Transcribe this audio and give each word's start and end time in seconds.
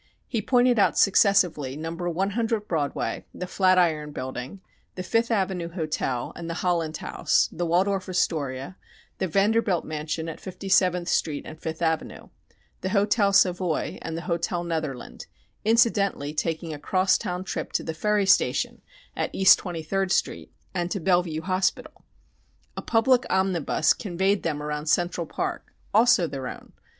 He 0.27 0.41
pointed 0.41 0.79
out 0.79 0.97
successively 0.97 1.77
Number 1.77 2.09
100 2.09 2.67
Broadway, 2.67 3.23
the 3.35 3.45
"Flatiron" 3.45 4.09
Building, 4.11 4.59
the 4.95 5.03
Fifth 5.03 5.29
Avenue 5.29 5.69
Hotel 5.73 6.33
and 6.35 6.49
the 6.49 6.55
Holland 6.65 6.97
House, 6.97 7.47
the 7.51 7.67
Waldorf 7.67 8.09
Astoria, 8.09 8.77
the 9.19 9.27
Vanderbilt 9.27 9.85
mansion 9.85 10.27
at 10.27 10.39
Fifty 10.39 10.69
seventh 10.69 11.07
Street 11.07 11.45
and 11.45 11.61
Fifth 11.61 11.83
Avenue, 11.83 12.29
the 12.81 12.89
Hotel 12.89 13.31
Savoy 13.31 13.99
and 14.01 14.17
the 14.17 14.23
Hotel 14.23 14.63
Netherland, 14.63 15.27
incidentally 15.63 16.33
taking 16.33 16.73
a 16.73 16.79
cross 16.79 17.15
town 17.15 17.43
trip 17.43 17.71
to 17.73 17.83
the 17.83 17.93
ferry 17.93 18.25
station 18.25 18.81
at 19.15 19.29
East 19.33 19.59
Twenty 19.59 19.83
third 19.83 20.11
Street, 20.11 20.51
and 20.73 20.89
to 20.89 20.99
Bellevue 20.99 21.41
Hospital. 21.43 22.03
A 22.75 22.81
public 22.81 23.23
omnibus 23.29 23.93
conveyed 23.93 24.41
them 24.41 24.63
around 24.63 24.87
Central 24.87 25.27
Park 25.27 25.75
also 25.93 26.25
their 26.25 26.47
own. 26.47 26.71